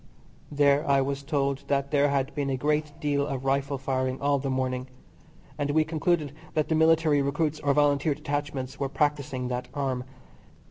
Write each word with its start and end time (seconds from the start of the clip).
There 0.51 0.83
I 0.89 0.99
was 0.99 1.21
told 1.21 1.63
that 1.67 1.91
there 1.91 2.09
had 2.09 2.33
been 2.33 2.49
a 2.49 2.57
great 2.57 2.91
deal 2.99 3.27
of 3.27 3.45
rifle 3.45 3.77
firing 3.77 4.19
all 4.19 4.39
the 4.39 4.49
morning, 4.49 4.87
and 5.59 5.69
we 5.69 5.83
concluded 5.83 6.33
that 6.55 6.69
the 6.69 6.73
Military 6.73 7.21
recruits 7.21 7.59
or 7.59 7.75
Volunteer 7.75 8.15
detachments 8.15 8.79
were 8.79 8.89
practising 8.89 9.47
that 9.49 9.67
arm. 9.75 10.03